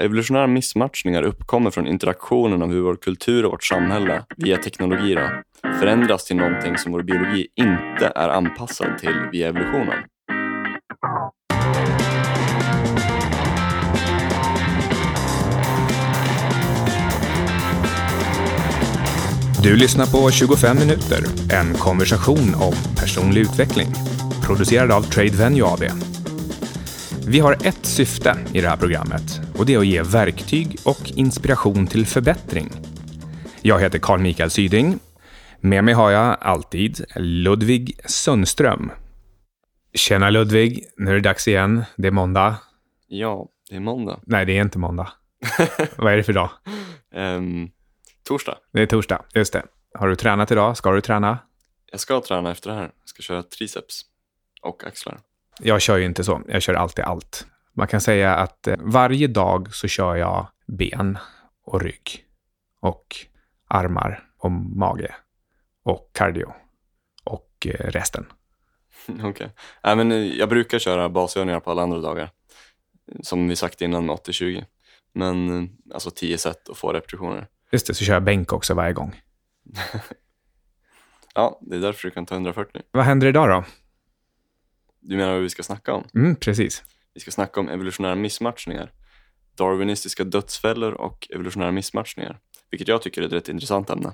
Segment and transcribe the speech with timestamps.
[0.00, 5.42] Evolutionära missmatchningar uppkommer från interaktionen av hur vår kultur och vårt samhälle via teknologi då,
[5.78, 9.98] förändras till någonting som vår biologi inte är anpassad till via evolutionen.
[19.62, 23.88] Du lyssnar på 25 minuter, en konversation om personlig utveckling.
[24.46, 26.15] Producerad av Trade Venue AB.
[27.28, 31.10] Vi har ett syfte i det här programmet och det är att ge verktyg och
[31.16, 32.70] inspiration till förbättring.
[33.62, 34.98] Jag heter Carl Mikael Syding.
[35.60, 38.90] Med mig har jag alltid Ludvig Sundström.
[39.94, 41.84] Tjena Ludvig, nu är det dags igen.
[41.96, 42.56] Det är måndag.
[43.06, 44.20] Ja, det är måndag.
[44.26, 45.12] Nej, det är inte måndag.
[45.96, 46.50] Vad är det för dag?
[47.14, 47.68] Ehm,
[48.28, 48.58] torsdag.
[48.72, 49.62] Det är torsdag, just det.
[49.94, 50.76] Har du tränat idag?
[50.76, 51.38] Ska du träna?
[51.90, 52.90] Jag ska träna efter det här.
[53.00, 54.02] Jag ska köra triceps
[54.62, 55.20] och axlar.
[55.60, 56.42] Jag kör ju inte så.
[56.48, 57.46] Jag kör alltid allt.
[57.72, 61.18] Man kan säga att eh, varje dag så kör jag ben
[61.64, 62.24] och rygg
[62.80, 63.16] och
[63.68, 65.14] armar och mage
[65.84, 66.46] och cardio
[67.24, 68.26] och eh, resten.
[69.22, 69.50] Okej.
[69.82, 72.30] Men eh, jag brukar köra basövningar på alla andra dagar.
[73.22, 74.64] Som vi sagt innan med 80-20.
[75.12, 77.46] Men alltså 10 set och få repetitioner.
[77.72, 79.20] Just det, så kör jag bänk också varje gång.
[81.38, 82.82] Ja, det är därför du kan ta 140.
[82.90, 83.64] Vad händer idag då?
[85.08, 86.04] Du menar vad vi ska snacka om?
[86.14, 86.82] Mm, precis.
[87.14, 88.92] Vi ska snacka om evolutionära missmatchningar.
[89.54, 92.38] Darwinistiska dödsfällor och evolutionära missmatchningar.
[92.70, 94.12] Vilket jag tycker är ett rätt intressant ämne.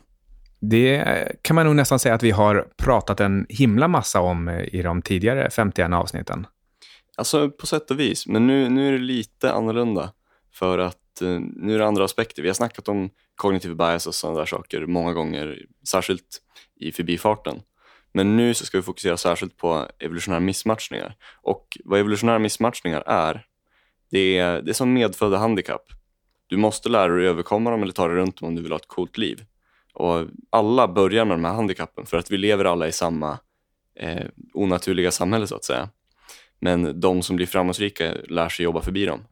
[0.61, 1.05] Det
[1.43, 4.83] kan man nog nästan säga att vi har pratat en himla massa om eh, i
[4.83, 6.47] de tidigare 51 avsnitten.
[7.17, 10.13] Alltså på sätt och vis, men nu, nu är det lite annorlunda.
[10.55, 12.43] För att eh, nu är det andra aspekter.
[12.43, 16.41] Vi har snackat om cognitive bias och sådana där saker många gånger, särskilt
[16.81, 17.63] i förbifarten.
[18.15, 21.17] Men nu så ska vi fokusera särskilt på evolutionära missmatchningar.
[21.43, 23.47] Och vad evolutionära missmatchningar är,
[24.11, 25.83] det är, det är som medfödda handikapp.
[26.47, 28.73] Du måste lära dig att överkomma dem eller ta dig runt dem om du vill
[28.73, 29.45] ha ett coolt liv.
[29.95, 33.39] Och alla börjar med de här handikappen för att vi lever alla i samma
[34.01, 35.89] eh, onaturliga samhälle så att säga.
[36.61, 39.25] Men de som blir framgångsrika lär sig jobba förbi dem.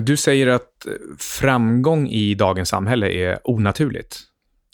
[0.00, 0.86] Du säger att
[1.18, 4.20] framgång i dagens samhälle är onaturligt.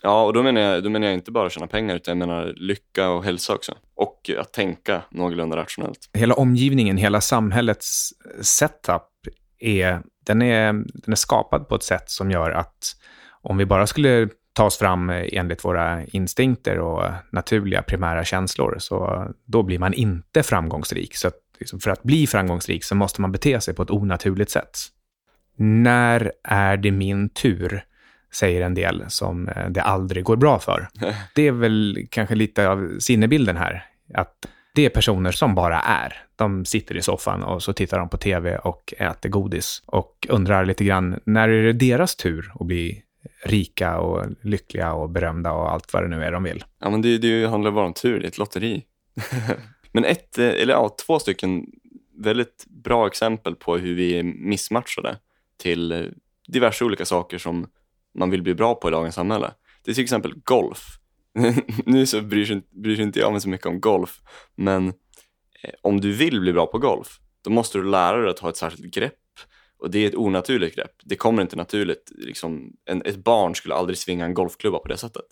[0.06, 2.53] Ja, och då menar, jag, då menar jag inte bara tjäna pengar utan jag menar
[2.56, 3.75] lycka och hälsa också.
[3.94, 5.98] Och att tänka någorlunda rationellt.
[6.12, 8.10] Hela omgivningen, hela samhällets
[8.41, 9.03] setup,
[9.59, 12.97] är, den är, den är skapad på ett sätt som gör att
[13.42, 19.26] om vi bara skulle ta oss fram enligt våra instinkter och naturliga primära känslor, så
[19.44, 21.16] då blir man inte framgångsrik.
[21.16, 24.50] Så att, liksom, för att bli framgångsrik så måste man bete sig på ett onaturligt
[24.50, 24.78] sätt.
[25.56, 27.84] När är det min tur?
[28.34, 30.89] Säger en del som eh, det aldrig går bra för.
[31.34, 33.87] Det är väl kanske lite av sinnebilden här.
[34.15, 36.22] Att det är personer som bara är.
[36.37, 40.65] De sitter i soffan och så tittar de på tv och äter godis och undrar
[40.65, 43.03] lite grann, när är det deras tur att bli
[43.45, 46.65] rika och lyckliga och berömda och allt vad det nu är de vill?
[46.81, 48.84] Ja, men det, det handlar bara om tur, det är ett lotteri.
[49.93, 51.66] men ett, eh, eller ja, två stycken
[52.16, 55.16] väldigt bra exempel på hur vi är missmatchade
[55.56, 56.03] till eh,
[56.49, 57.66] diverse olika saker som
[58.15, 59.55] man vill bli bra på i dagens samhälle.
[59.85, 60.85] Det är till exempel golf.
[61.87, 64.21] nu så bryr sig, bryr sig inte jag mig så mycket om golf,
[64.55, 64.89] men
[65.63, 68.49] eh, om du vill bli bra på golf, då måste du lära dig att ha
[68.49, 69.15] ett särskilt grepp.
[69.79, 70.93] Och det är ett onaturligt grepp.
[71.05, 72.13] Det kommer inte naturligt.
[72.15, 75.25] Liksom, en, ett barn skulle aldrig svinga en golfklubba på det sättet.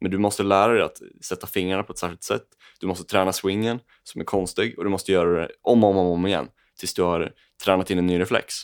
[0.00, 2.46] Men du måste lära dig att sätta fingrarna på ett särskilt sätt.
[2.80, 5.96] Du måste träna swingen som är konstig och du måste göra det om och om,
[5.96, 6.48] om, om igen
[6.78, 7.32] tills du har
[7.64, 8.54] tränat in en ny reflex.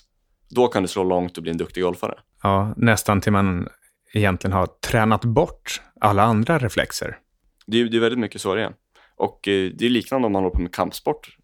[0.54, 2.18] Då kan du slå långt och bli en duktig golfare.
[2.42, 3.68] Ja, nästan till man
[4.12, 7.18] egentligen har tränat bort alla andra reflexer.
[7.66, 8.74] Det är, det är väldigt mycket så det är.
[9.16, 11.36] Och eh, det är liknande om man håller på med kampsport.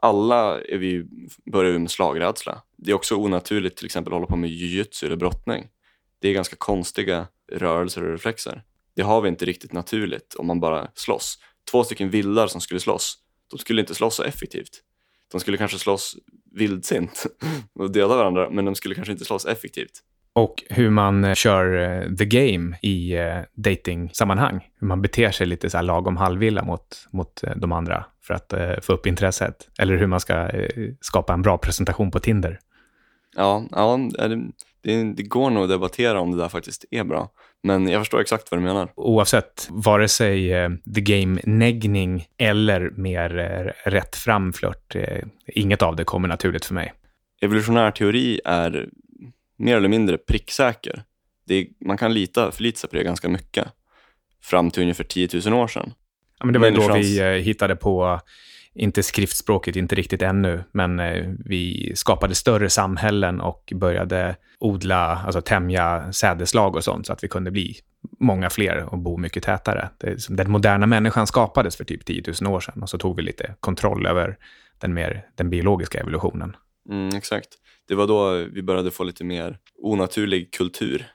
[0.00, 1.06] Alla är vi,
[1.52, 2.62] börjar med slagrädsla.
[2.76, 5.68] Det är också onaturligt till exempel att hålla på med jujutsu eller brottning.
[6.18, 8.62] Det är ganska konstiga rörelser och reflexer.
[8.96, 11.38] Det har vi inte riktigt naturligt om man bara slåss.
[11.70, 13.18] Två stycken vildar som skulle slåss,
[13.50, 14.82] de skulle inte slåss så effektivt.
[15.32, 16.16] De skulle kanske slåss
[16.54, 17.26] vildsint
[17.74, 20.02] och döda varandra, men de skulle kanske inte slåss effektivt.
[20.34, 24.68] Och hur man eh, kör eh, the game i eh, dating-sammanhang.
[24.80, 28.54] Hur man beter sig lite så här lagom halvvilla mot, mot de andra för att
[28.84, 29.68] få upp intresset.
[29.78, 30.50] Eller hur man ska
[31.00, 32.58] skapa en bra presentation på Tinder.
[33.36, 34.40] Ja, ja det,
[34.82, 37.30] det, det går nog att debattera om det där faktiskt är bra.
[37.62, 38.92] Men jag förstår exakt vad du menar.
[38.96, 40.48] Oavsett, vare sig
[40.94, 43.28] the game-neggning eller mer
[43.84, 44.96] rätt fram-flört,
[45.46, 46.92] inget av det kommer naturligt för mig.
[47.40, 48.88] Evolutionär teori är
[49.56, 51.02] mer eller mindre pricksäker.
[51.48, 53.68] Är, man kan lita, förlita sig på det ganska mycket.
[54.42, 55.92] Fram till ungefär 10 000 år sedan.
[56.38, 58.20] Ja, men det var ju då vi eh, hittade på
[58.74, 65.40] inte skriftspråket, inte riktigt ännu, men eh, vi skapade större samhällen och började odla, alltså
[65.40, 67.76] tämja sädeslag och sånt så att vi kunde bli
[68.20, 69.90] många fler och bo mycket tätare.
[70.28, 73.54] Den moderna människan skapades för typ 10 000 år sedan och så tog vi lite
[73.60, 74.38] kontroll över
[74.78, 76.56] den, mer, den biologiska evolutionen.
[76.90, 77.48] Mm, exakt.
[77.88, 81.06] Det var då vi började få lite mer onaturlig kultur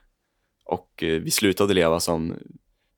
[0.64, 2.34] och eh, vi slutade leva som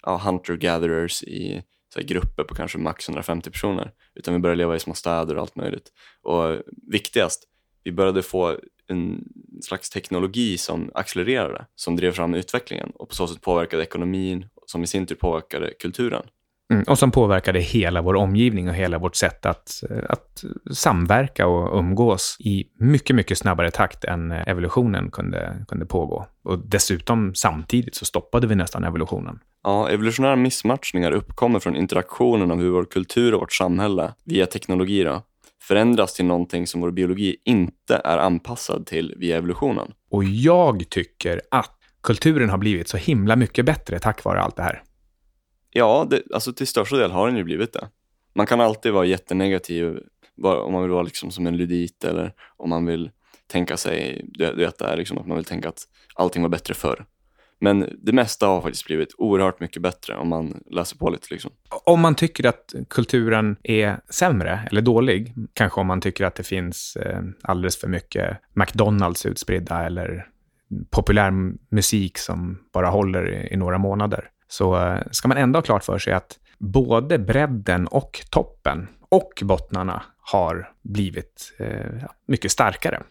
[0.02, 1.62] ja, hunter-gatherers i
[1.94, 5.40] så grupper på kanske max 150 personer, utan vi började leva i små städer och
[5.40, 5.92] allt möjligt.
[6.22, 6.58] Och
[6.90, 7.44] viktigast,
[7.84, 8.56] vi började få
[8.86, 9.24] en
[9.62, 14.82] slags teknologi som accelererade, som drev fram utvecklingen och på så sätt påverkade ekonomin, som
[14.82, 16.26] i sin tur påverkade kulturen.
[16.70, 21.78] Mm, och som påverkade hela vår omgivning och hela vårt sätt att, att samverka och
[21.78, 26.26] umgås i mycket, mycket snabbare takt än evolutionen kunde, kunde pågå.
[26.44, 29.38] Och dessutom samtidigt så stoppade vi nästan evolutionen.
[29.62, 35.04] Ja, evolutionära missmatchningar uppkommer från interaktionen av hur vår kultur och vårt samhälle via teknologi
[35.04, 35.22] då,
[35.62, 39.92] förändras till någonting som vår biologi inte är anpassad till via evolutionen.
[40.10, 44.62] Och jag tycker att kulturen har blivit så himla mycket bättre tack vare allt det
[44.62, 44.82] här.
[45.70, 47.88] Ja, det, alltså till största del har den ju blivit det.
[48.34, 49.98] Man kan alltid vara jättenegativ
[50.42, 53.10] om man vill vara liksom som en ludit eller om man vill
[53.46, 55.84] tänka sig, du vet det här liksom att man vill tänka att
[56.14, 57.06] allting var bättre förr.
[57.60, 61.26] Men det mesta har faktiskt blivit oerhört mycket bättre om man läser på lite.
[61.30, 61.50] Liksom.
[61.84, 66.42] Om man tycker att kulturen är sämre eller dålig, kanske om man tycker att det
[66.42, 70.26] finns eh, alldeles för mycket McDonalds utspridda eller
[70.90, 71.30] populär
[71.70, 75.98] musik som bara håller i några månader, så eh, ska man ändå ha klart för
[75.98, 83.02] sig att både bredden och toppen och bottnarna har blivit eh, mycket starkare.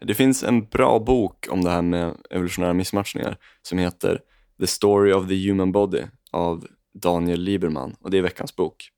[0.00, 4.20] Det finns en bra bok om det här med evolutionära missmatchningar som heter
[4.60, 6.66] The Story of the Human Body av
[7.02, 8.90] Daniel Lieberman och det är veckans bok.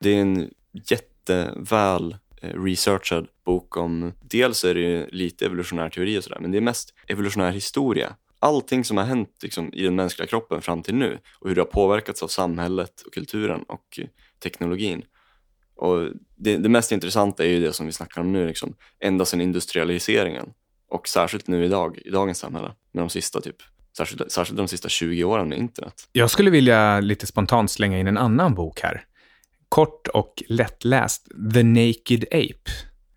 [0.00, 0.50] Det är en
[0.90, 6.58] jätteväl Eh, researchad bok om, dels är det lite evolutionär teori och sådär, men det
[6.58, 8.16] är mest evolutionär historia.
[8.38, 11.60] Allting som har hänt liksom, i den mänskliga kroppen fram till nu och hur det
[11.60, 14.06] har påverkats av samhället och kulturen och eh,
[14.42, 15.02] teknologin.
[15.76, 19.24] Och det, det, mest intressanta är ju det som vi snackar om nu, liksom, ända
[19.24, 20.52] sedan industrialiseringen
[20.88, 23.56] och särskilt nu idag, i dagens samhälle, med de sista typ
[23.96, 26.08] Särskilt, särskilt de sista 20 åren med internet.
[26.12, 29.04] Jag skulle vilja lite spontant slänga in en annan bok här.
[29.74, 32.70] Kort och lättläst, The Naked Ape.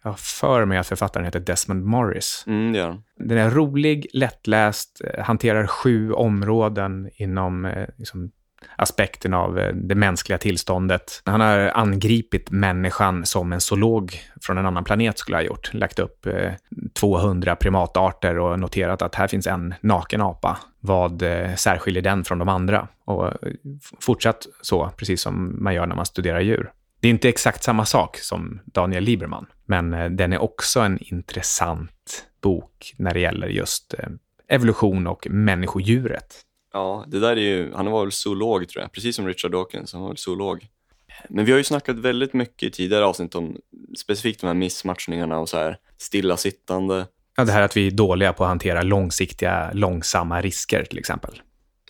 [0.03, 2.43] Jag har för mig att författaren heter Desmond Morris.
[2.47, 8.31] Mm, gör Den är rolig, lättläst, eh, hanterar sju områden inom eh, liksom,
[8.75, 11.21] aspekten av eh, det mänskliga tillståndet.
[11.25, 15.73] Han har angripit människan som en zoolog från en annan planet skulle ha gjort.
[15.73, 16.51] Lagt upp eh,
[16.93, 20.57] 200 primatarter och noterat att här finns en naken apa.
[20.79, 22.87] Vad eh, särskiljer den från de andra?
[23.05, 23.33] Och
[24.01, 26.71] fortsatt så, precis som man gör när man studerar djur.
[26.99, 32.25] Det är inte exakt samma sak som Daniel Lieberman, men den är också en intressant
[32.41, 33.95] bok när det gäller just
[34.47, 36.46] evolution och människodjuret.
[36.77, 39.93] Ja, det där är ju, han var väl zoolog tror jag, precis som Richard Dawkins,
[39.93, 40.67] han var väl zoolog.
[41.29, 43.57] Men vi har ju snackat väldigt mycket i tidigare avsnitt om
[43.97, 47.07] specifikt de här missmatchningarna och så här stillasittande.
[47.37, 51.41] Ja, det här att vi är dåliga på att hantera långsiktiga, långsamma risker till exempel.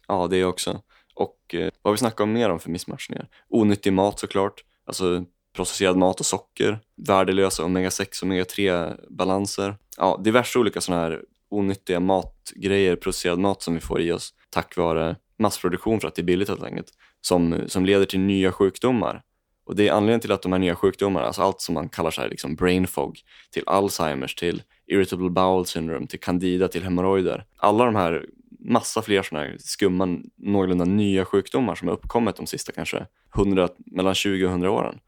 [0.07, 0.81] Ja, det också.
[1.15, 3.27] Och eh, vad har vi snackat om mer om för missmatchningar?
[3.49, 5.25] Onyttig mat såklart, alltså
[5.55, 9.75] processerad mat och socker, värdelösa omega-6 och omega-3-balanser.
[9.97, 14.77] Ja, diverse olika sådana här onyttiga matgrejer, processerad mat som vi får i oss tack
[14.77, 16.87] vare massproduktion för att det är billigt helt enkelt,
[17.21, 19.21] som, som leder till nya sjukdomar.
[19.66, 22.11] Och det är anledningen till att de här nya sjukdomarna, alltså allt som man kallar
[22.11, 23.19] så här, liksom brain fog,
[23.51, 27.45] till Alzheimers, till irritable bowel syndrome, till candida, till hemorrojder.
[27.57, 28.25] Alla de här,
[28.59, 33.06] massa fler sådana här skumma, någorlunda nya sjukdomar som har uppkommit de sista kanske
[33.37, 34.99] 100, mellan 20 och 100 åren.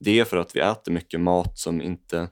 [0.00, 2.28] Det är för att vi äter mycket mat som inte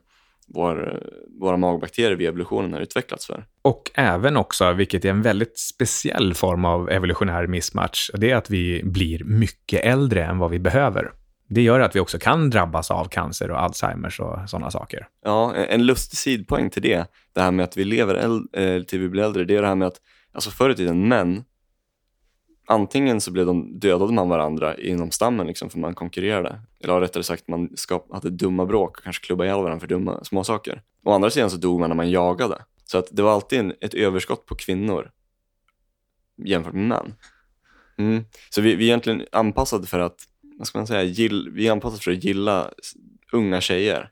[0.46, 1.02] vår,
[1.40, 3.44] våra magbakterier via evolutionen har utvecklats för.
[3.62, 8.50] Och även också, vilket är en väldigt speciell form av evolutionär missmatch, det är att
[8.50, 11.12] vi blir mycket äldre än vad vi behöver.
[11.48, 15.08] Det gör att vi också kan drabbas av cancer och Alzheimers och sådana saker.
[15.24, 19.08] Ja, en lustig sidpoäng till det, det här med att vi lever äldre, till vi
[19.08, 20.00] blir äldre, det är det här med att
[20.32, 21.44] alltså förr i tiden män
[22.66, 26.60] antingen så blev de, dödade man varandra inom stammen liksom för man konkurrerade.
[26.80, 30.24] Eller rättare sagt, man skap, hade dumma bråk och kanske klubbade ihjäl varandra för dumma
[30.24, 30.82] småsaker.
[31.04, 32.58] Å andra sidan så dog man när man jagade.
[32.84, 35.10] Så att det var alltid en, ett överskott på kvinnor
[36.44, 37.14] jämfört med män.
[37.98, 38.24] Mm.
[38.50, 40.16] Så vi, vi är egentligen anpassade för att,
[40.58, 42.70] vad ska man säga, gill, vi är anpassade för att gilla
[43.32, 44.10] unga tjejer.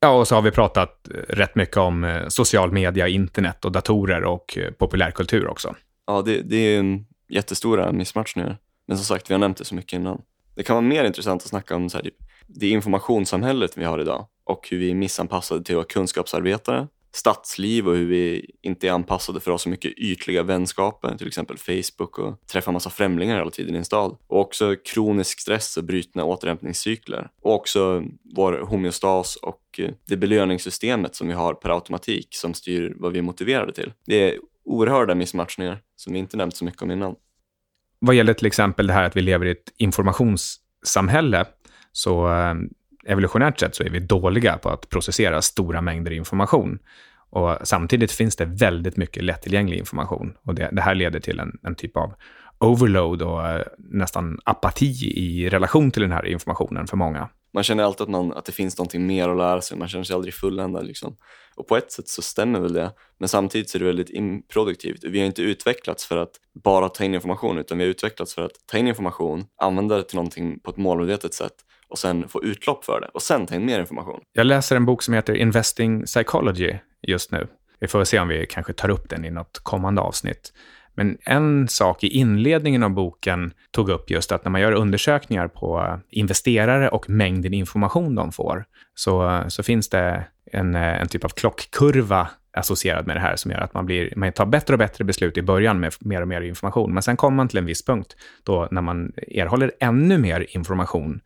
[0.00, 4.24] Ja, och så har vi pratat rätt mycket om eh, social media, internet och datorer
[4.24, 5.74] och eh, populärkultur också.
[6.06, 8.58] Ja, det, det är en jättestora missmatchningar.
[8.86, 10.22] Men som sagt, vi har nämnt det så mycket innan.
[10.54, 12.14] Det kan vara mer intressant att snacka om så här, typ,
[12.46, 17.88] det informationssamhället vi har idag och hur vi är missanpassade till att vara kunskapsarbetare, stadsliv
[17.88, 21.58] och hur vi inte är anpassade för att ha så mycket ytliga vänskaper, till exempel
[21.58, 24.16] Facebook och träffa massa främlingar hela tiden i en stad.
[24.26, 27.30] Och också kronisk stress och brutna återhämtningscykler.
[27.42, 32.94] Och också vår homeostas och eh, det belöningssystemet som vi har per automatik som styr
[32.96, 33.92] vad vi är motiverade till.
[34.06, 37.14] Det är oerhörda missmatchningar som vi inte nämnt så mycket om innan.
[37.98, 41.44] Vad gäller till exempel det här att vi lever i ett informationssamhälle,
[41.92, 42.54] så eh,
[43.04, 46.78] evolutionärt sett så är vi dåliga på att processera stora mängder information.
[47.30, 50.34] Och samtidigt finns det väldigt mycket lättillgänglig information.
[50.42, 52.14] Och det, det här leder till en, en, typ av
[52.58, 57.28] overload och eh, nästan apati i relation till den här informationen för många.
[57.54, 60.04] Man känner alltid att, man, att det finns någonting mer att lära sig, man känner
[60.04, 60.86] sig aldrig fulländad.
[60.86, 61.16] Liksom.
[61.56, 65.04] Och på ett sätt så stämmer väl det, men samtidigt så är det väldigt improduktivt.
[65.04, 66.32] Vi har inte utvecklats för att
[66.64, 70.02] bara ta in information, utan vi har utvecklats för att ta in information, använda det
[70.02, 71.54] till någonting på ett målmedvetet sätt
[71.88, 74.20] och sen få utlopp för det och sen ta in mer information.
[74.32, 77.48] Jag läser en bok som heter Investing Psychology just nu.
[77.80, 80.52] Vi får se om vi kanske tar upp den i något kommande avsnitt.
[80.94, 85.48] Men en sak i inledningen av boken tog upp just att när man gör undersökningar
[85.48, 91.28] på investerare och mängden information de får, så, så finns det en, en typ av
[91.28, 95.04] klockkurva associerad med det här som gör att man, blir, man tar bättre och bättre
[95.04, 96.94] beslut i början med mer och mer information.
[96.94, 101.20] Men sen kommer man till en viss punkt då när man erhåller ännu mer information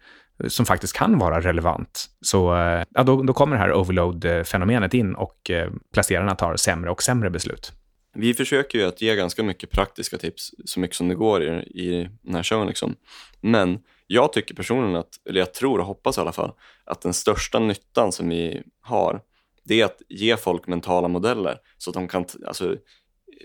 [0.48, 2.06] som faktiskt kan vara relevant.
[2.20, 2.54] Så
[2.94, 7.30] ja, då, då kommer det här overload-fenomenet in och eh, placerarna tar sämre och sämre
[7.30, 7.72] beslut.
[8.14, 11.48] Vi försöker ju att ge ganska mycket praktiska tips, så mycket som det går i,
[11.82, 12.66] i den här showen.
[12.66, 12.96] Liksom.
[13.40, 16.52] Men jag tycker personligen, att, eller jag tror och hoppas i alla fall,
[16.84, 19.20] att den största nyttan som vi har,
[19.64, 22.76] det är att ge folk mentala modeller så att de kan alltså,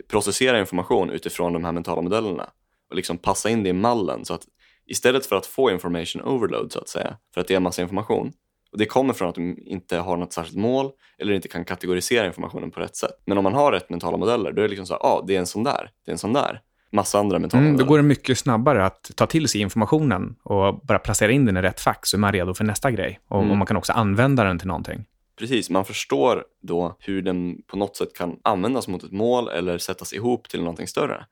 [0.08, 2.50] processera information utifrån de här mentala modellerna
[2.90, 4.44] och liksom passa in det i mallen så att
[4.86, 8.32] istället för att få information overload så att säga, för att det är massa information,
[8.72, 12.26] och det kommer från att de inte har något särskilt mål eller inte kan kategorisera
[12.26, 13.24] informationen på rätt sätt.
[13.26, 15.36] Men om man har rätt mentala modeller, då är det liksom så ja, ah, det
[15.36, 16.62] är en sån där, det är en sån där.
[16.92, 17.86] Massa andra mentala mm, modeller.
[17.86, 21.58] Då går det mycket snabbare att ta till sig informationen och bara placera in den
[21.58, 23.20] i rätt fack så är man redo för nästa grej.
[23.28, 23.52] Och, mm.
[23.52, 25.06] och man kan också använda den till någonting.
[25.40, 29.78] Precis, man förstår då hur den på något sätt kan användas mot ett mål eller
[29.78, 31.26] sättas ihop till någonting större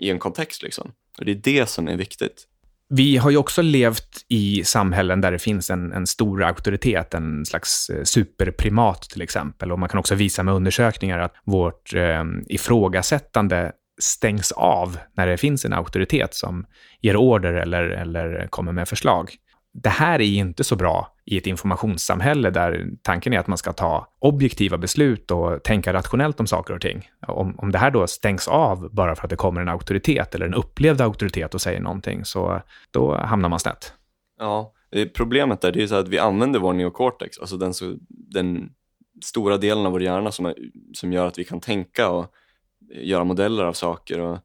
[0.00, 0.62] i en kontext.
[0.62, 0.92] Liksom.
[1.18, 2.46] Och Det är det som är viktigt.
[2.92, 7.46] Vi har ju också levt i samhällen där det finns en, en stor auktoritet, en
[7.46, 9.72] slags eh, superprimat till exempel.
[9.72, 15.36] Och man kan också visa med undersökningar att vårt eh, ifrågasättande stängs av när det
[15.36, 16.64] finns en auktoritet som
[17.00, 19.34] ger order eller, eller kommer med förslag
[19.72, 23.72] det här är inte så bra i ett informationssamhälle där tanken är att man ska
[23.72, 27.10] ta objektiva beslut och tänka rationellt om saker och ting.
[27.26, 30.46] Om, om det här då stängs av bara för att det kommer en auktoritet eller
[30.46, 33.92] en upplevd auktoritet och säger någonting, så då hamnar man snett.
[34.38, 37.94] Ja, eh, problemet där det är så att vi använder vår neocortex, alltså den, så,
[38.08, 38.70] den
[39.24, 40.54] stora delen av vår hjärna som, är,
[40.92, 42.34] som gör att vi kan tänka och
[42.94, 44.38] göra modeller av saker och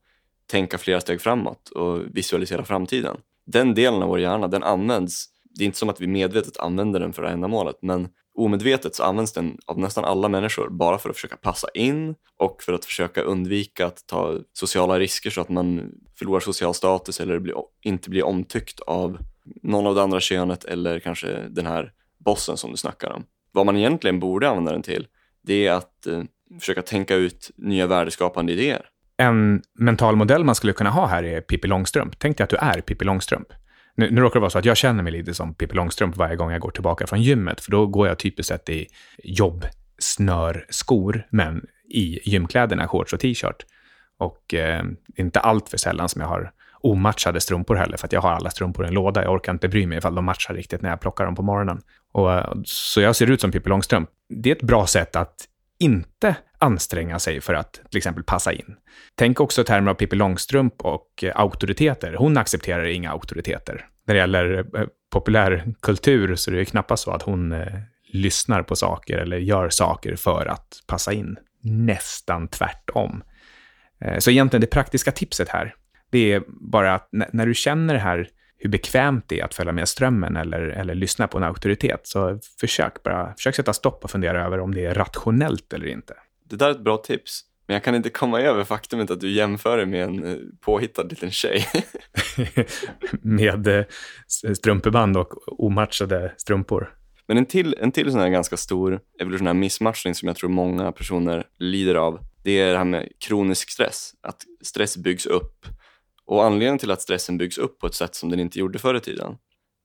[0.48, 5.64] tänka flera steg framåt och visualisera framtiden den delen av vår hjärna, den används, det
[5.64, 9.04] är inte som att vi medvetet använder den för det här ändamålet, men omedvetet så
[9.04, 12.86] används den av nästan alla människor bara för att försöka passa in och för att
[12.86, 18.10] försöka undvika att ta sociala risker så att man förlorar social status eller blir, inte
[18.10, 19.18] blir omtyckt av
[19.64, 23.24] någon av det andra könet eller kanske den här bossen som du snackar om.
[23.52, 25.08] Vad man egentligen borde använda den till,
[25.42, 26.24] det är att eh,
[26.60, 31.42] försöka tänka ut nya värdeskapande idéer en mental modell man skulle kunna ha här är
[31.42, 32.20] Pippi Långstrump.
[32.20, 33.48] Tänk dig att du är Pippi Långstrump.
[33.96, 36.36] Nu, nu råkar det vara så att jag känner mig lite som Pippi Långstrump varje
[36.36, 38.88] gång jag går tillbaka från gymmet, för då går jag typiskt sett i
[39.24, 43.66] jobbsnörskor, men i gymkläderna, shorts och t-shirt.
[44.18, 44.84] Och eh,
[45.16, 48.50] inte allt för sällan som jag har omatchade strumpor heller, för att jag har alla
[48.50, 49.24] strumpor i en låda.
[49.24, 51.82] Jag orkar inte bry mig ifall de matchar riktigt när jag plockar dem på morgonen.
[52.12, 54.10] Och, eh, så jag ser ut som Pippi Långstrump.
[54.30, 55.36] Det är ett bra sätt att
[55.80, 58.76] inte anstränga sig för att till exempel passa in.
[59.16, 62.14] Tänk också i termer av Pippi Långstrump och eh, auktoriteter.
[62.14, 63.86] Hon accepterar inga auktoriteter.
[64.08, 67.68] När det gäller eh, populärkultur så är det knappast så att hon eh,
[68.08, 71.38] lyssnar på saker eller gör saker för att passa in.
[71.62, 73.24] Nästan tvärtom.
[74.02, 75.76] Eh, så egentligen det praktiska tipset här,
[76.12, 79.72] det är bara att när du känner det här hur bekvämt det är att följa
[79.74, 82.08] med strömmen eller, eller lyssna på en auktoritet.
[82.08, 86.14] Så försök bara, försök sätta stopp och fundera över om det är rationellt eller inte.
[86.50, 87.42] Det där är ett bra tips.
[87.68, 91.04] Men jag kan inte komma över faktumet att du jämför dig med en eh, påhittad
[91.04, 91.68] liten tjej.
[93.22, 93.86] med eh,
[94.56, 96.94] strumpeband och omatchade strumpor.
[97.28, 100.92] Men en till, en till sån här ganska stor evolutionär missmatchning som jag tror många
[100.92, 104.12] personer lider av, det är det här med kronisk stress.
[104.22, 105.66] Att stress byggs upp
[106.26, 108.96] och anledningen till att stressen byggs upp på ett sätt som den inte gjorde förr
[108.96, 109.38] i tiden,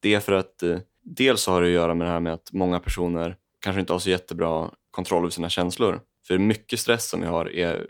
[0.03, 2.53] det är för att eh, dels har det att göra med det här med att
[2.53, 6.01] många personer kanske inte har så jättebra kontroll över sina känslor.
[6.27, 7.87] För mycket stress som vi har är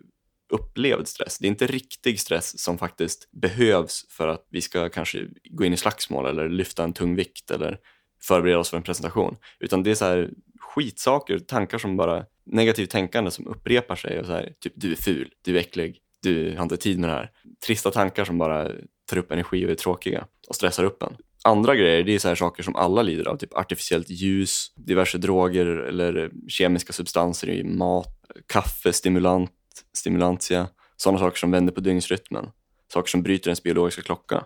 [0.53, 1.39] upplevd stress.
[1.39, 5.73] Det är inte riktig stress som faktiskt behövs för att vi ska kanske gå in
[5.73, 7.79] i slagsmål eller lyfta en tung vikt eller
[8.23, 9.37] förbereda oss för en presentation.
[9.61, 10.31] Utan det är så här
[10.61, 14.97] skitsaker, tankar som bara, negativt tänkande som upprepar sig och så här, typ du är
[14.97, 17.31] ful, du är äcklig, du har inte tid med det här.
[17.67, 18.69] Trista tankar som bara
[19.11, 21.17] tar upp energi och är tråkiga och stressar upp en.
[21.45, 25.19] Andra grejer, det är så här saker som alla lider av, typ artificiellt ljus, diverse
[25.19, 29.51] droger eller kemiska substanser i mat, kaffe, stimulant,
[29.97, 32.47] stimulantia, sådana saker som vänder på dygnsrytmen,
[32.93, 34.45] saker som bryter ens biologiska klocka.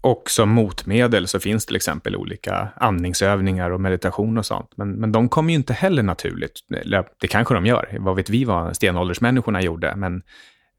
[0.00, 4.70] Och som motmedel så finns till exempel olika andningsövningar och meditation och sånt.
[4.76, 6.60] Men, men de kommer ju inte heller naturligt.
[7.20, 7.96] Det kanske de gör.
[8.00, 9.96] Vad vet vi vad stenåldersmänniskorna gjorde?
[9.96, 10.22] Men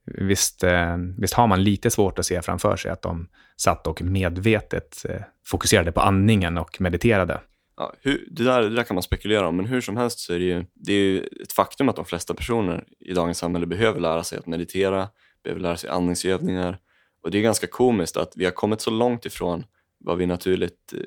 [0.05, 4.01] visst, eh, visst har man lite svårt att se framför sig att de satt och
[4.01, 7.41] medvetet eh, fokuserade på andningen och mediterade.
[7.77, 10.33] Ja, hur, det, där, det där kan man spekulera om, men hur som helst så
[10.33, 13.65] är det ju, det är ju ett faktum att de flesta personer i dagens samhälle
[13.65, 15.07] behöver lära sig att meditera,
[15.43, 16.79] behöver lära sig andningsövningar.
[17.23, 19.63] Och det är ganska komiskt att vi har kommit så långt ifrån
[19.99, 20.99] vad vi naturligt, eh,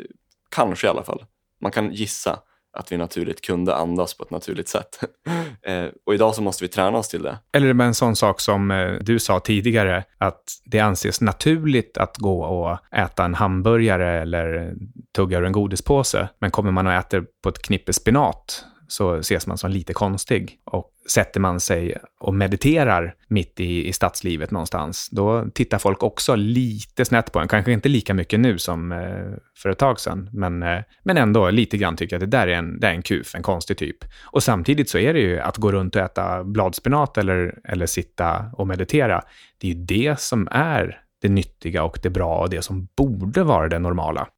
[0.50, 1.24] kanske i alla fall,
[1.60, 2.42] man kan gissa
[2.78, 4.98] att vi naturligt kunde andas på ett naturligt sätt.
[5.62, 7.38] Eh, och idag så måste vi träna oss till det.
[7.52, 12.16] Eller med en sån sak som eh, du sa tidigare, att det anses naturligt att
[12.16, 14.74] gå och äta en hamburgare eller
[15.16, 16.28] tugga ur en godispåse.
[16.40, 20.58] Men kommer man och äter på ett knippe spenat så ses man som lite konstig.
[20.64, 26.34] Och sätter man sig och mediterar mitt i, i stadslivet någonstans, då tittar folk också
[26.34, 27.48] lite snett på en.
[27.48, 31.50] Kanske inte lika mycket nu som eh, för ett tag sedan, men, eh, men ändå
[31.50, 33.78] lite grann tycker jag att det där är en, det är en kuf, en konstig
[33.78, 33.96] typ.
[34.24, 38.44] Och samtidigt så är det ju att gå runt och äta bladspenat eller, eller sitta
[38.52, 39.22] och meditera,
[39.58, 43.42] det är ju det som är det nyttiga och det bra och det som borde
[43.42, 44.28] vara det normala.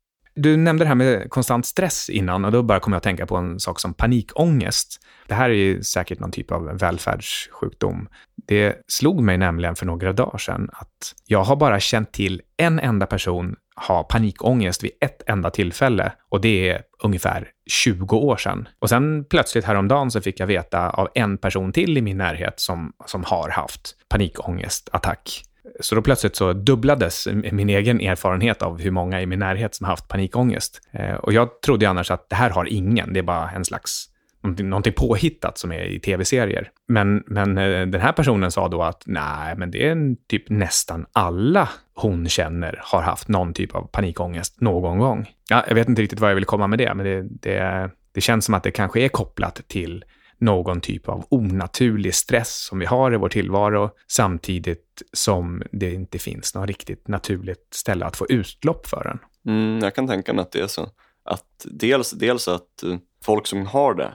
[0.42, 3.26] Du nämnde det här med konstant stress innan och då bara kom jag att tänka
[3.26, 5.00] på en sak som panikångest.
[5.26, 8.08] Det här är ju säkert någon typ av välfärdssjukdom.
[8.46, 12.78] Det slog mig nämligen för några dagar sedan att jag har bara känt till en
[12.78, 18.68] enda person ha panikångest vid ett enda tillfälle och det är ungefär 20 år sedan.
[18.78, 22.60] Och sen plötsligt häromdagen så fick jag veta av en person till i min närhet
[22.60, 25.42] som, som har haft panikångestattack.
[25.80, 29.86] Så då plötsligt så dubblades min egen erfarenhet av hur många i min närhet som
[29.86, 30.80] haft panikångest.
[30.92, 34.10] Eh, och jag trodde annars att det här har ingen, det är bara en slags
[34.42, 36.70] någonting, någonting påhittat som är i tv-serier.
[36.88, 41.06] Men, men eh, den här personen sa då att nej, men det är typ nästan
[41.12, 45.30] alla hon känner har haft någon typ av panikångest någon gång.
[45.50, 48.20] Ja, jag vet inte riktigt vad jag vill komma med det, men det, det, det
[48.20, 50.04] känns som att det kanske är kopplat till
[50.40, 56.18] någon typ av onaturlig stress som vi har i vår tillvaro samtidigt som det inte
[56.18, 59.18] finns något riktigt naturligt ställe att få utlopp för den.
[59.54, 60.88] Mm, jag kan tänka mig att det är så.
[61.22, 64.14] Att dels, dels att eh, folk som har det,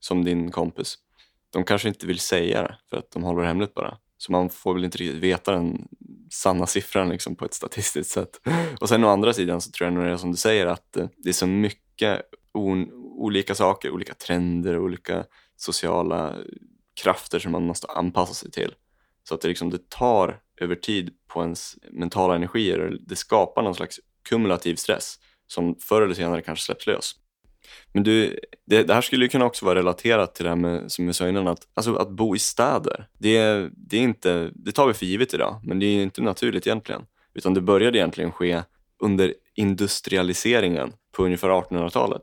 [0.00, 0.98] som din kompis,
[1.52, 3.98] de kanske inte vill säga det för att de håller det hemligt bara.
[4.18, 5.88] Så man får väl inte riktigt veta den
[6.30, 8.40] sanna siffran liksom, på ett statistiskt sätt.
[8.80, 10.96] Och sen å andra sidan så tror jag nog det är som du säger att
[10.96, 12.22] eh, det är så mycket
[13.16, 15.24] olika saker, olika trender, olika
[15.64, 16.34] sociala
[17.02, 18.74] krafter som man måste anpassa sig till.
[19.28, 22.98] Så att det, liksom, det tar över tid på ens mentala energier.
[23.00, 27.14] Det skapar någon slags kumulativ stress som förr eller senare kanske släpps lös.
[27.92, 30.92] Men du, det, det här skulle ju kunna också vara relaterat till det här med,
[30.92, 33.08] som jag sa innan, att, alltså att bo i städer.
[33.18, 36.66] Det, det, är inte, det tar vi för givet idag, men det är inte naturligt
[36.66, 37.06] egentligen.
[37.34, 38.62] Utan det började egentligen ske
[39.02, 42.22] under industrialiseringen på ungefär 1800-talet.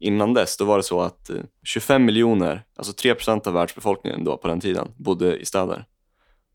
[0.00, 4.36] Innan dess då var det så att eh, 25 miljoner, alltså 3% av världsbefolkningen då
[4.36, 5.84] på den tiden, bodde i städer.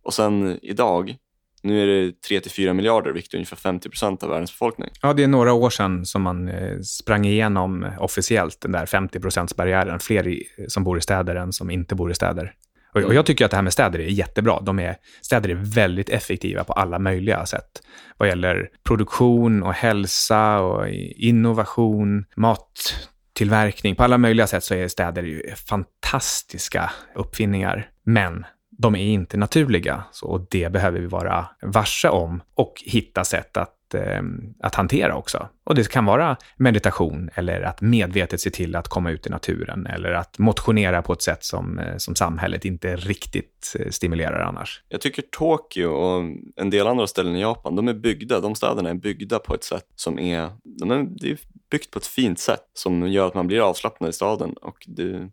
[0.03, 1.15] Och sen idag,
[1.61, 4.89] nu är det 3-4 miljarder, vilket är ungefär 50% av världens befolkning.
[5.01, 9.55] Ja, det är några år sedan som man eh, sprang igenom officiellt den där 50%
[9.57, 12.53] barriären Fler som bor i städer än som inte bor i städer.
[12.93, 14.59] Och, och jag tycker att det här med städer är jättebra.
[14.61, 17.81] De är, städer är väldigt effektiva på alla möjliga sätt.
[18.17, 23.95] Vad gäller produktion och hälsa och innovation, mat, tillverkning.
[23.95, 27.89] På alla möjliga sätt så är städer ju fantastiska uppfinningar.
[28.03, 28.45] Men
[28.77, 33.57] de är inte naturliga så, och det behöver vi vara varse om och hitta sätt
[33.57, 34.21] att, eh,
[34.59, 35.49] att hantera också.
[35.63, 39.87] Och det kan vara meditation eller att medvetet se till att komma ut i naturen
[39.87, 44.83] eller att motionera på ett sätt som, eh, som samhället inte riktigt eh, stimulerar annars.
[44.89, 46.23] Jag tycker Tokyo och
[46.55, 49.63] en del andra ställen i Japan, de är byggda, de städerna är byggda på ett
[49.63, 51.39] sätt som är, de är, det är
[51.71, 55.29] byggt på ett fint sätt som gör att man blir avslappnad i staden och det,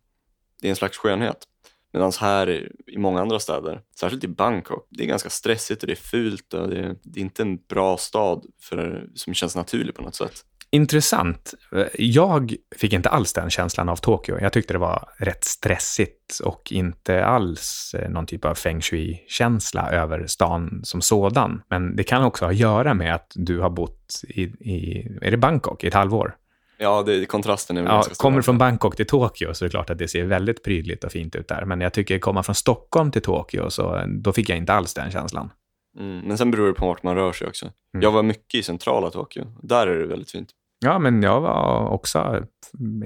[0.61, 1.47] det är en slags skönhet.
[1.93, 5.93] Medan här i många andra städer, särskilt i Bangkok, det är ganska stressigt och det
[5.93, 9.95] är fult och det är, det är inte en bra stad för, som känns naturlig
[9.95, 10.45] på något sätt.
[10.73, 11.55] Intressant.
[11.99, 14.39] Jag fick inte alls den känslan av Tokyo.
[14.41, 19.91] Jag tyckte det var rätt stressigt och inte alls eh, någon typ av feng shui-känsla
[19.91, 21.63] över stan som sådan.
[21.69, 25.31] Men det kan också ha att göra med att du har bott i, i är
[25.31, 26.37] det Bangkok i ett halvår?
[26.83, 28.05] Ja, det, kontrasten är väl ja.
[28.17, 31.13] Kommer från Bangkok till Tokyo så är det klart att det ser väldigt prydligt och
[31.13, 31.65] fint ut där.
[31.65, 35.11] Men jag tycker komma från Stockholm till Tokyo så då fick jag inte alls den
[35.11, 35.51] känslan.
[35.99, 37.65] Mm, men sen beror det på vart man rör sig också.
[37.67, 38.03] Mm.
[38.03, 39.45] Jag var mycket i centrala Tokyo.
[39.63, 40.51] Där är det väldigt fint.
[40.85, 42.47] Ja, men jag var också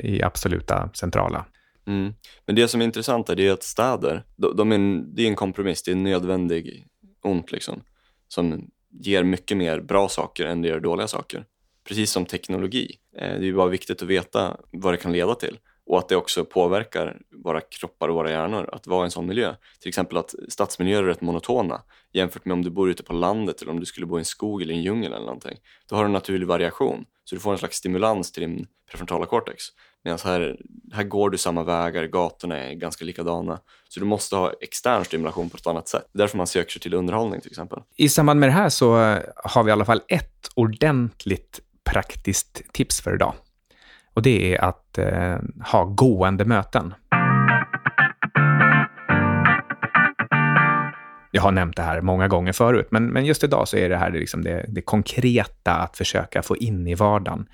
[0.03, 1.45] i absoluta centrala.
[1.87, 2.15] Mm.
[2.47, 5.37] Men det som är intressant är att städer, de, de är en, det är en
[5.37, 6.87] kompromiss, det är en nödvändig
[7.23, 7.81] ont liksom.
[8.29, 11.45] Som ger mycket mer bra saker än det gör dåliga saker.
[11.89, 12.99] Precis som teknologi.
[13.19, 16.17] Eh, det är bara viktigt att veta vad det kan leda till och att det
[16.17, 19.55] också påverkar våra kroppar och våra hjärnor att vara i en sån miljö.
[19.81, 23.63] Till exempel att stadsmiljöer är rätt monotona jämfört med om du bor ute på landet
[23.63, 25.59] eller om du skulle bo i en skog eller en djungel eller någonting.
[25.89, 29.27] Då har du en naturlig variation, så du får en slags stimulans till din prefrontala
[29.27, 29.65] cortex.
[30.05, 30.57] Medan här,
[30.93, 33.61] här går du samma vägar, gatorna är ganska likadana.
[33.89, 36.09] Så du måste ha extern stimulation på ett annat sätt.
[36.13, 37.83] Det är därför man söker sig till underhållning till exempel.
[37.97, 42.73] I samband med det här så eh, har vi i alla fall ett ordentligt praktiskt
[42.73, 43.35] tips för idag.
[44.15, 45.39] Och det är att eh,
[45.73, 46.95] ha gående möten.
[51.31, 53.97] Jag har nämnt det här många gånger förut, men, men just idag så är det
[53.97, 57.47] här liksom det, det konkreta att försöka få in i vardagen.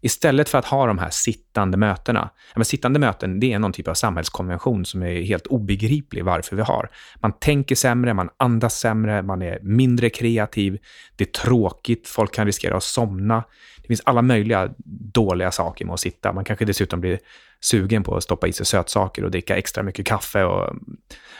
[0.00, 2.30] Istället för att ha de här sittande mötena.
[2.54, 6.62] men sittande möten, det är någon typ av samhällskonvention som är helt obegriplig varför vi
[6.62, 6.90] har.
[7.20, 10.78] Man tänker sämre, man andas sämre, man är mindre kreativ,
[11.16, 13.44] det är tråkigt, folk kan riskera att somna.
[13.90, 14.70] Det finns alla möjliga
[15.12, 16.32] dåliga saker med att sitta.
[16.32, 17.18] Man kanske dessutom blir
[17.60, 20.44] sugen på att stoppa i sig sötsaker och dricka extra mycket kaffe.
[20.44, 20.76] Och,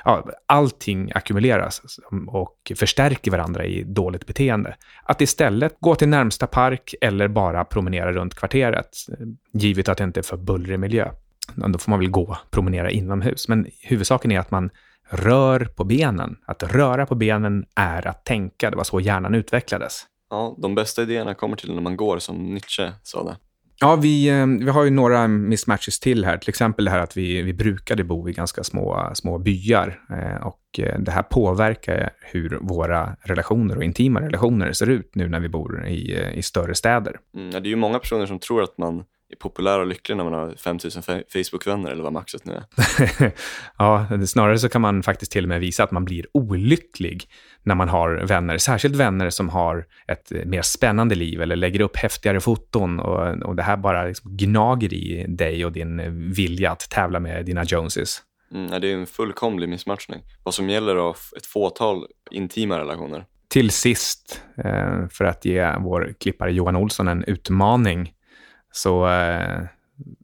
[0.05, 1.83] ja, allting ackumuleras
[2.27, 4.77] och förstärker varandra i dåligt beteende.
[5.03, 8.97] Att istället gå till närmsta park eller bara promenera runt kvarteret,
[9.53, 11.11] givet att det inte är för bullrig miljö.
[11.55, 13.49] Då får man väl gå, promenera inomhus.
[13.49, 14.71] Men huvudsaken är att man
[15.11, 16.37] rör på benen.
[16.47, 18.71] Att röra på benen är att tänka.
[18.71, 20.07] Det var så hjärnan utvecklades.
[20.31, 23.37] Ja, de bästa idéerna kommer till när man går, som Nietzsche sa det.
[23.83, 26.37] Ja, vi, eh, vi har ju några mismatches till här.
[26.37, 30.01] Till exempel det här att vi, vi brukade bo i ganska små, små byar.
[30.11, 35.29] Eh, och eh, det här påverkar hur våra relationer och intima relationer ser ut nu
[35.29, 37.17] när vi bor i, i större städer.
[37.37, 39.05] Mm, det är ju många personer som tror att man
[39.39, 42.65] populär och lycklig när man har 5000 Facebook-vänner eller vad maxet nu är.
[43.79, 47.29] ja, snarare så kan man faktiskt till och med visa att man blir olycklig
[47.63, 51.97] när man har vänner, särskilt vänner som har ett mer spännande liv eller lägger upp
[51.97, 56.91] häftigare foton och, och det här bara liksom gnager i dig och din vilja att
[56.91, 58.23] tävla med dina Joneses.
[58.55, 60.23] Mm, det är en fullkomlig missmatchning.
[60.43, 63.25] Vad som gäller av ett fåtal intima relationer.
[63.49, 68.13] Till sist, eh, för att ge vår klippare Johan Olsson en utmaning,
[68.73, 69.63] så eh,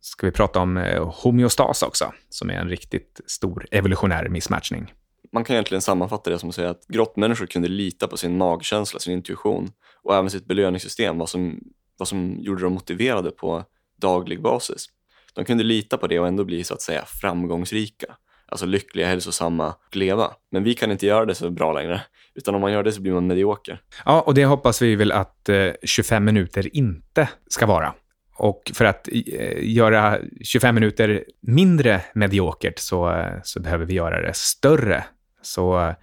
[0.01, 4.93] ska vi prata om eh, homeostas också, som är en riktigt stor evolutionär missmatchning.
[5.33, 9.01] Man kan egentligen sammanfatta det som att säga att grottmänniskor kunde lita på sin magkänsla,
[9.01, 9.71] sin intuition
[10.03, 11.61] och även sitt belöningssystem, vad som,
[11.99, 13.65] vad som gjorde dem motiverade på
[14.01, 14.87] daglig basis.
[15.35, 18.07] De kunde lita på det och ändå bli så att säga framgångsrika,
[18.47, 20.31] alltså lyckliga, hälsosamma och leva.
[20.51, 22.03] Men vi kan inte göra det så bra längre,
[22.35, 23.81] utan om man gör det så blir man medioker.
[24.05, 27.95] Ja, och det hoppas vi väl att eh, 25 minuter inte ska vara.
[28.39, 34.21] Och för att eh, göra 25 minuter mindre mediokert så, eh, så behöver vi göra
[34.21, 35.05] det större.
[35.43, 35.95] Så eh,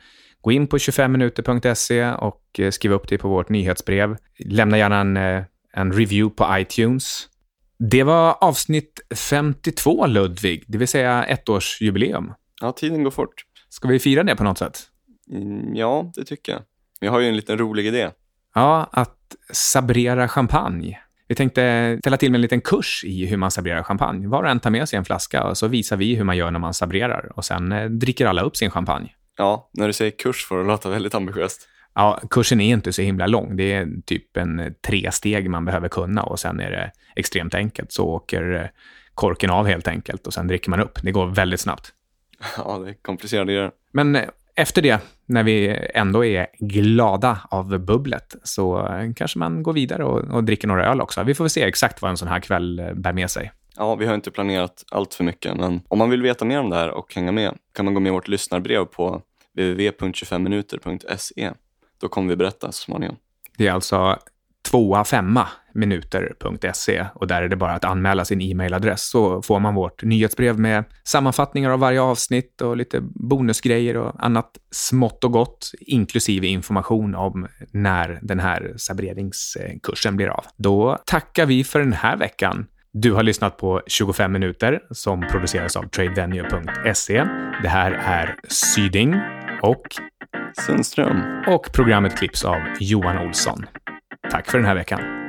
[0.42, 4.18] gå in på 25minuter.se och skriv upp det på vårt nyhetsbrev.
[4.46, 5.18] Lämna gärna en,
[5.74, 7.28] en review på iTunes.
[7.90, 12.34] Det var avsnitt 52, Ludvig, det vill säga ettårsjubileum.
[12.62, 13.46] Ja, tiden går fort.
[13.70, 14.80] Ska vi fira det på något sätt?
[15.32, 16.62] Mm, ja, det tycker jag.
[17.00, 18.10] Vi har ju en liten rolig idé.
[18.56, 21.00] Ja, att sabrera champagne.
[21.34, 24.28] Vi tänkte ställa till med en liten kurs i hur man sabrerar champagne.
[24.28, 26.52] Var och en tar med sig en flaska och så visar vi hur man gör
[26.52, 27.32] när man sabrerar.
[27.36, 29.16] Och sen eh, dricker alla upp sin champagne.
[29.38, 31.68] Ja, när du säger kurs får det låta väldigt ambitiöst.
[31.96, 33.56] Ja, kursen är inte så himla lång.
[33.56, 37.54] Det är typ en eh, tre steg man behöver kunna och sen är det extremt
[37.54, 37.92] enkelt.
[37.92, 38.68] Så åker eh,
[39.14, 41.00] korken av helt enkelt och sen dricker man upp.
[41.02, 41.94] Det går väldigt snabbt.
[42.58, 43.72] Ja, det är komplicerade grejer.
[43.92, 44.18] Men
[44.56, 50.36] efter det, när vi ändå är glada av bubblet, så kanske man går vidare och,
[50.36, 51.24] och dricker några öl också.
[51.24, 53.52] Vi får se exakt vad en sån här kväll eh, bär med sig.
[53.78, 56.70] Ja, vi har inte planerat allt för mycket, men om man vill veta mer om
[56.70, 59.22] det här och hänga med kan man gå med i vårt lyssnarbrev på
[59.58, 61.52] www.25minuter.se.
[62.02, 63.16] Då kommer vi berätta så småningom.
[63.58, 64.18] Det är alltså
[64.70, 69.76] tvåa, femma 25minuter.se och där är det bara att anmäla sin e-mailadress så får man
[69.76, 75.72] vårt nyhetsbrev med sammanfattningar av varje avsnitt och lite bonusgrejer och annat smått och gott,
[75.80, 80.46] inklusive information om när den här saberingskursen blir av.
[80.58, 82.66] Då tackar vi för den här veckan.
[82.94, 87.26] Du har lyssnat på 25 minuter som produceras av tradevenue.se.
[87.62, 89.16] Det här är Syding
[89.62, 89.82] och
[90.66, 91.22] Sundström.
[91.48, 93.66] Och programmet klipps av Johan Olsson.
[94.32, 95.23] Tack för den här veckan.